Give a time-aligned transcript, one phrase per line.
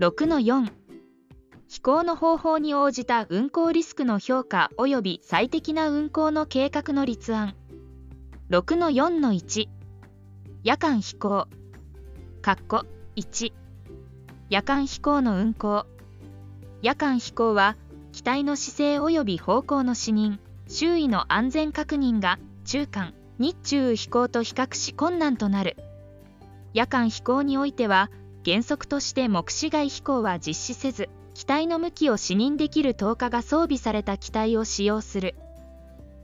[0.00, 0.72] 6-4
[1.68, 7.54] 飛行の方法に応じた運航リスクの評価及び最適な運航の計画の立案。
[8.48, 9.68] 6-4-1
[10.64, 11.48] 夜間飛行。
[12.40, 12.86] 括弧
[13.16, 13.52] 1
[14.48, 15.84] 夜間飛行の運航。
[16.80, 17.76] 夜間飛行は
[18.12, 20.38] 機体の姿勢及び方向の視認。
[20.66, 23.12] 周囲の安全確認が中間。
[23.38, 25.76] 日中飛行と比較し困難となる。
[26.72, 28.10] 夜間飛行においては
[28.44, 35.34] 原則として目視外飛行は実施せず機体の向きを視認できる灯火が装備された機体を使用する。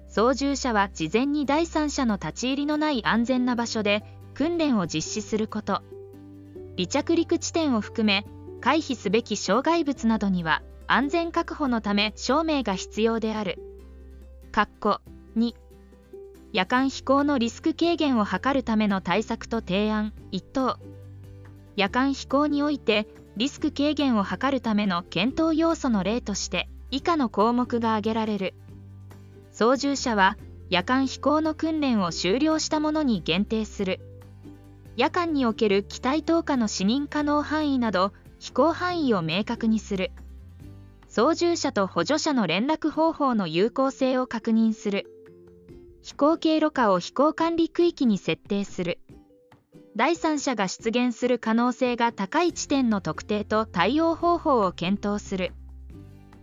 [0.08, 4.02] 操縦者は事前に第三者の立ち入りのない安全な場所で
[4.34, 5.82] 訓練を実施すること。
[6.76, 8.26] 離着陸地点を含め
[8.60, 13.58] 回避すべき障害物などには安全確保のため証明が必要である。
[15.36, 15.54] 2
[16.52, 20.14] 夜間飛行のリスク軽減を図るための対策と提案。
[20.32, 20.78] 1等。
[21.76, 23.06] 夜間飛行において
[23.36, 28.54] リスク軽減を図るための検討要素の例として以下の項目が挙げられる。
[29.52, 30.36] 操縦者は
[30.70, 34.00] 夜間飛行の訓練を終了したものに限定する。
[34.96, 40.12] 夜間における機体投下の視認可能範囲など飛行範囲を明確にする。
[41.08, 45.06] 操縦者と補助者の連絡方法の有効性を確認する。
[46.02, 48.98] 飛行経路下を飛行管理区域に設定する。
[49.96, 55.54] 第三者が出現する可能性が高い地点の特定と対応方法を検討する。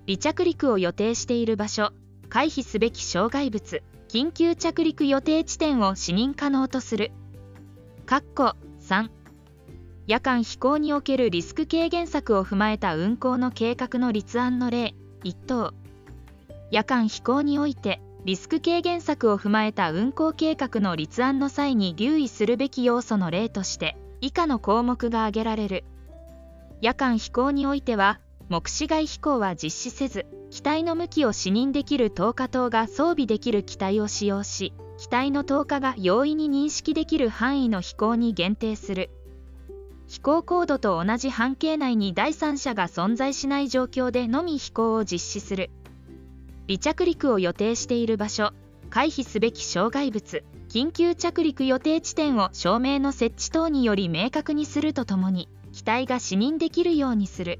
[0.07, 1.91] 離着陸を予定している場所
[2.29, 7.11] 回避すべき障害物緊急着陸予定地点を視認可能とする。
[8.07, 9.09] 3
[10.07, 15.73] 夜間飛行におけるリスク軽減策を踏まえた運航の計画の立案の例1等。
[16.71, 25.83] 夜間飛行においてリスク軽減策を踏まえた運行計画の立案の際に留意するべき要素の例として以下の項目が挙げられる。
[26.79, 39.09] 夜間飛行においては目視外飛行は実施せず機体の向きを視認できる投下灯が装備できる機体を使用し機体の投下が容易に認識できる範囲の飛行に限定する。
[40.07, 45.71] 飛行高度と同じ半径内に第三者が存在しない状況でのみ飛行を実施する。
[46.67, 48.51] 離着陸を予定している場所
[48.89, 57.59] 回避すべき障害物緊急着陸予定地点を照明の設置等により明確にするとともに機体が視認できるようにする。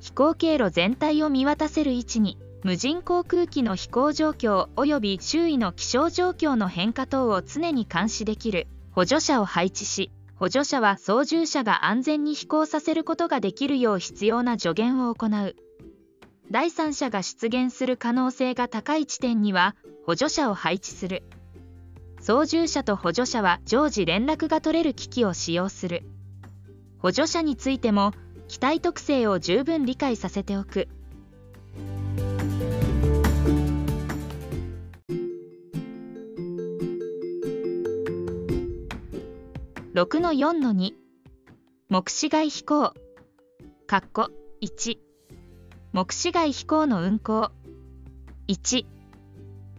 [0.00, 15.56] 飛行経路全体を見渡せる位置に無人航空機の飛行状況及び周囲の気象状況の変化等を常に監視できる補助者を配置し補助者は操縦者が安全に飛行させることができるよう必要な助言を行う。
[16.50, 19.76] 第三者が出現する可能性が高い地点には
[20.06, 21.22] 補助者を配置する。
[22.20, 26.04] 操縦者と補助者は常時連絡が取れる機器を使用する。
[26.98, 28.12] 補助者についても
[28.48, 30.88] 機体特性を十分理解させておく。
[39.94, 40.92] 6-4-2
[41.90, 42.94] 目視外飛行。
[43.86, 44.30] 括弧
[44.62, 45.07] 1
[45.98, 47.50] 目視外飛行の運行。
[48.46, 48.86] 1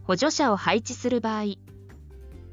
[0.04, 1.56] 補助者を配置する場合。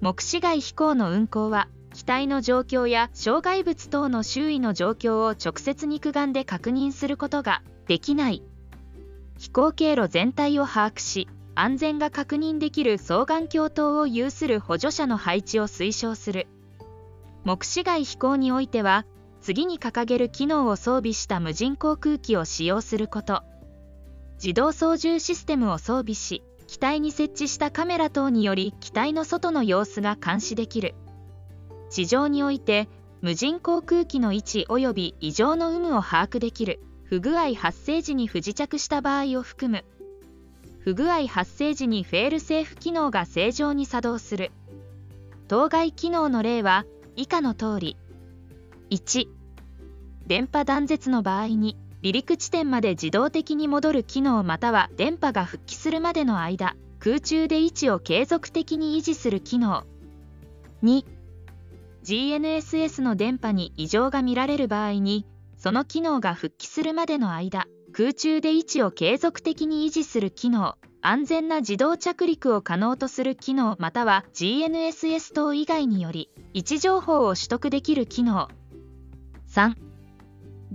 [0.01, 8.45] 目視外飛行の運行は機体の状況や障害物等の周囲の状況を直接肉眼で確認することができない。
[9.37, 16.47] 飛行経路全体を把握し安全が確認できる双眼鏡灯を有する補助者の配置を推奨する。
[17.43, 19.07] 目視外飛行においては
[19.41, 23.43] 次に掲げる機能を装備した無人航空機を使用すること。
[24.37, 30.95] 自動操縦システムを装備し機体に設置したカメラ等により機体の外の様子が監視できる。
[31.91, 32.89] 地上において
[33.23, 39.85] 無人航空機の位置及び異常の有無を把握できる不具合発生時に不時着した場合を含む。
[40.81, 44.51] 不具合発生時にフェールセーフ機能が正常に作動する。
[45.49, 47.97] 当該機能の例は以下の通り。
[48.91, 49.27] 1
[50.27, 59.85] 電波断絶の場合に離陸地点まで自動的に戻る機能または電波が復帰するまでの間空中で位置を継続的に維持する機能。
[60.83, 61.05] 2
[62.05, 65.27] GNSS の電波に異常が見られる場合に
[65.57, 70.77] その機能が復帰するまでの間空中で位置を継続的に維持する機能。
[71.03, 78.49] 安全な自動着陸を可能とする機能または GNSS 等以外により位置情報を取得できる機能。
[79.49, 79.75] 3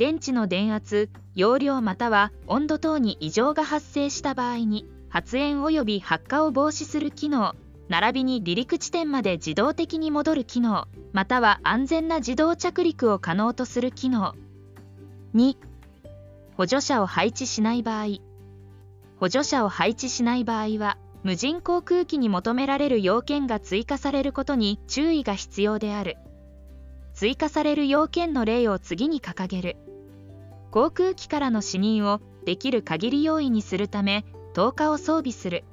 [0.01, 7.53] 電池の電圧容量または温度等に異常が発生した場合に発煙及び発火を防止する機能
[7.87, 14.33] 並びに離陸地点まで自動的に戻る機能または安全な自動着陸を可能とする機能。
[15.35, 15.55] 2
[16.57, 18.17] 補助者を配置しない場合。
[19.19, 26.17] 補助者を配置しない場合は無人航空機に求められる要件が追加されることに注意が必要である。
[27.13, 29.90] 追加される要件の例を次に掲げる。
[30.71, 35.63] 航空機からの視認をできる限り容易にするため灯火を装備する。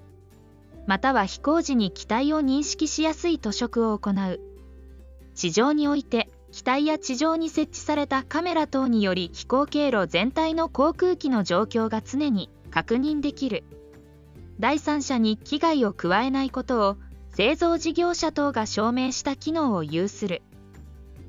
[0.86, 4.40] または飛行時に機体を認識しやすい塗色を行う。
[5.34, 13.64] 地上において機体や地上に設置されたカメラ等により飛行経路全体の航空機の状況が常に確認できる。
[14.58, 16.96] 第三者に危害を加えないことを
[17.30, 20.42] 製造事業者等が証明した機能を有する。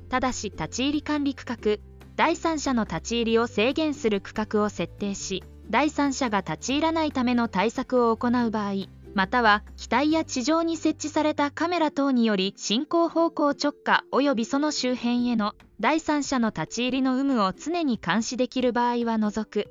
[0.08, 1.89] ただし立ち入り管理区画。
[2.20, 8.72] 第三者の立ち入りを制限する区画を設定し第三者が立ち入らないための対策を行う場合
[9.14, 19.68] または機体や地上に設置されたカメラ等により進行方向直下及びその周辺への第三者の立ち入りの有無を常に監視できる場合は除く。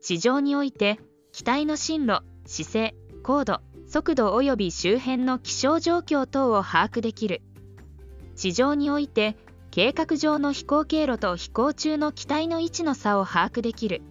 [0.00, 0.98] 地上において
[1.30, 7.42] 機体の進路姿勢高度速度及び周辺の気象状況等を把握できる。
[8.34, 9.36] 地上において
[9.70, 14.02] 計画上の飛行経路と飛行中の機体の位置の差を把握できる。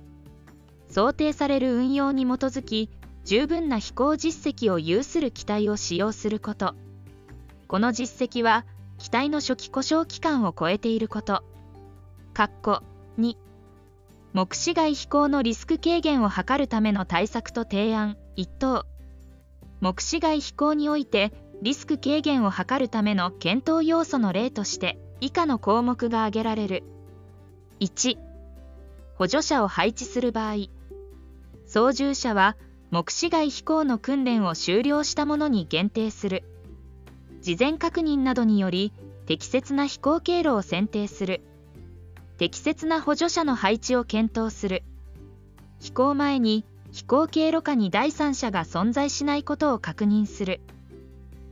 [0.90, 2.90] 想定される運用に基づき
[3.26, 6.76] 十分な飛行実績を有する機体を使用すること。
[7.68, 8.66] この実績は
[8.98, 11.44] 機体の初期故障期間を超えていること。
[12.34, 13.36] 2
[14.32, 18.16] 目視外飛行のリスク軽減を図るための対策と提案。
[18.38, 18.86] 1等。
[19.82, 26.84] 目視外飛行においてリスク軽減を図るための検討要素の例として以下の項目が挙げられる。
[27.80, 28.18] 1
[29.16, 30.68] 補助者を配置する場合。
[31.66, 32.56] 操縦者は
[32.90, 36.44] 目視外飛行の訓練を終了したものに限定する。
[37.42, 38.94] 事前確認などにより
[39.26, 41.42] 適切な飛行経路を選定する。
[42.38, 44.84] 適切な補助者の配置を検討する。
[45.80, 50.62] 飛行前に飛行経路下に第三者が存在しないことを確認する。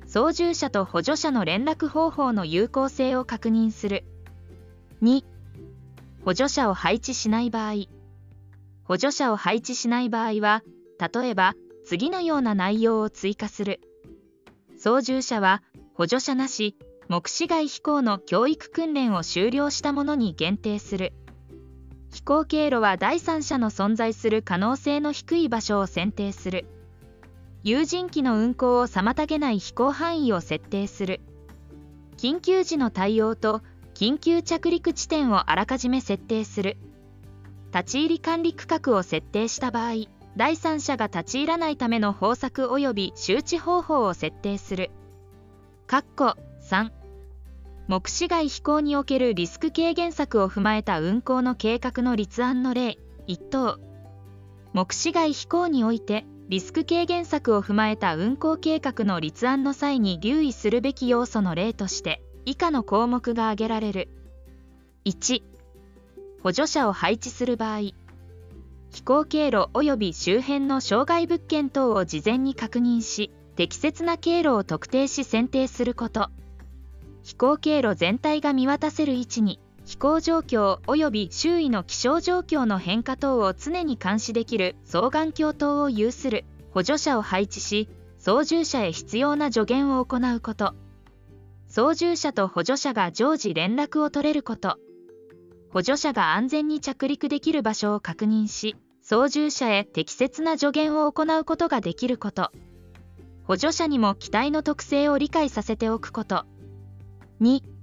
[0.07, 4.05] 操縦者と補助者の連絡方法の有効性を確認する。
[5.01, 5.23] 2
[6.23, 7.87] 補助者を配置しない場合。
[8.85, 10.63] 補助者を配置しない場合は
[11.13, 11.55] 例えば
[11.85, 13.81] 次のような内容を追加する。
[14.77, 15.61] 操縦者は
[15.93, 16.77] 補助者なし
[17.09, 21.11] 目視外飛行の教育訓練を終了したものに限定する。
[22.13, 26.65] 飛行経路は第三者の存在する可能性の低い場所を選定する。
[27.69, 31.19] 有人機の運航を妨げない飛行範囲を設定する。
[32.15, 33.61] 緊急時の対応と
[33.93, 36.77] 緊急着陸地点をあらかじめ設定する。
[37.73, 40.05] 立ち入り管理区画を設定した場合
[40.37, 44.89] 第三者が立ち入らないための方策及び周知方法を設定する。
[45.89, 46.91] 3
[47.89, 52.97] 目視外飛行におけるリスク軽減策を踏まえた運航の計画の立案の例。
[53.27, 53.77] 1等。
[54.71, 64.09] 目視外飛行においてリスク軽減策を踏まえた運行計画の立案の際に留意するべき要素の例として以下の項目が挙げられる。
[65.03, 65.43] 1
[66.41, 67.91] 補助者を配置する場合。
[68.91, 76.29] 飛行経路及び周辺の障害物件等を事前に確認し適切な経路を特定し選定すること。
[77.23, 79.59] 飛行経路全体が見渡せる位置に
[79.97, 87.89] 飛行状況及び周囲の気象状況の変化等を常に監視できる双眼鏡等を有する補助者を配置し
[88.19, 90.75] 操縦者へ必要な助言を行うこと。
[91.67, 94.77] 操縦者と補助者が常時連絡を取れること。
[95.71, 102.51] 補助者が安全に着陸できる場所を確認し操縦者へ適切な助言を行うことができること。
[103.45, 106.45] 補助者にも機体の特性を理解させておくこと。
[107.41, 107.76] 2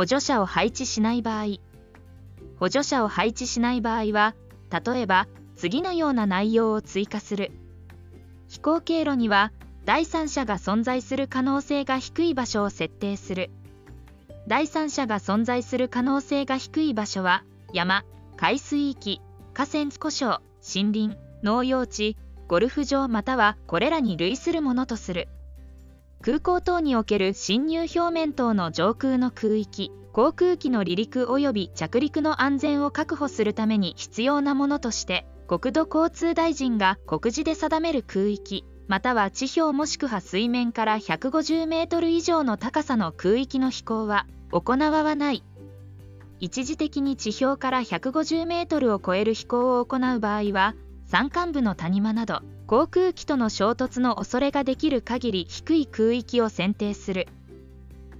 [0.00, 1.58] 補助者を配置しない場合。
[2.58, 4.34] 補助者を配置しない場合は
[4.70, 7.52] 例えば次のような内容を追加する。
[8.48, 9.52] 飛行経路には
[9.84, 13.50] 第三者が存在する可能性が低い場所を設定する。
[14.46, 18.02] 第三者が存在する可能性が低い場所は山
[18.38, 19.20] 海水域
[19.52, 22.16] 河川故障森林農用地
[22.48, 25.28] ゴルフ場またはこれらに類するものとする。
[26.22, 45.44] 空港等における侵入表面等の上空の空域航空機の離陸及び着陸の安全を確保するために必要なものとして国土交通大臣が告示で定める空域または地表もしくは水面から150メートル以上の高さの空域の飛行は行わない。
[46.40, 50.74] 一時的に地表から150メートルを超える飛行を行う場合は
[51.06, 57.26] 山間部の谷間など航空機との衝突の恐れができる限り低い空域を選定する。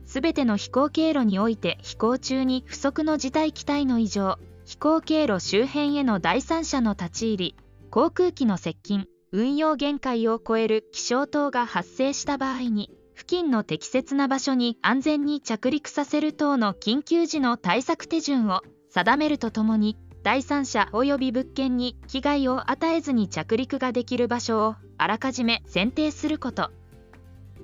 [0.06, 4.40] すべての飛行経路において飛行中に不測の事態機体の異常。
[4.64, 7.56] 飛行経路周辺への第三者の立ち入り。
[7.92, 9.06] 航空機の接近。
[9.30, 26.70] 運用限界を超える気象等が発生した場合に付近の適切な場所に安全に着陸させる等の緊急時の対策手順を定めるとともに第三者及び物件に危害を与えずに着陸ができる場所をあらかじめ選定すること。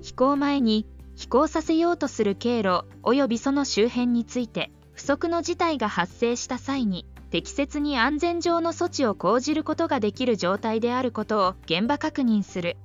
[0.01, 0.85] 飛行前に
[1.15, 12.77] 飛行させようとする経路及びその周辺について不測の事態が発生した際に適切に安全上の措置を講じることができる状態であることを現場確認する。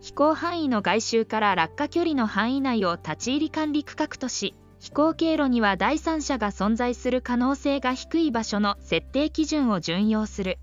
[0.00, 10.58] 飛行範囲の外周から落下距離の範囲内を立ち入り管理区画とし飛行経路には第三者が存在する可能性が低い場所の設定基準を準用する。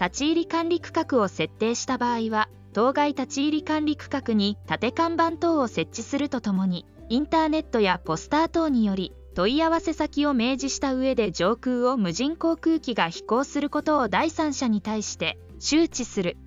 [0.00, 16.38] 立ち入り管理区画を設定した場合は当該立ち入り管理区画に縦看板等を設置するとともにインターネットやポスター等により問い合わせ先を明示した上で上空を無人航空機が飛行することを第三者に対して周知する。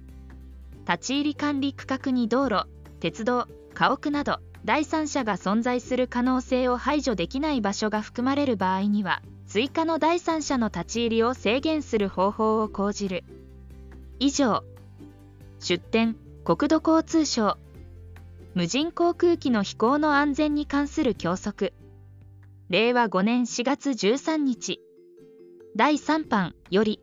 [0.90, 2.66] 立ち入り管理区画に道路
[3.00, 3.46] 鉄道
[3.76, 13.24] 家屋など第三者が存在する可能性を排除できない場所が含まれる場合には追加の第三者の立ち入りを制限する方法を講じる。
[14.20, 14.64] 以上。
[15.60, 16.16] 出展
[16.46, 17.58] 国土交通省。
[18.54, 21.74] 無人航空機の飛行の安全に関する教則。
[22.70, 24.80] 令和5年4月13日。
[25.76, 27.02] 第3版より。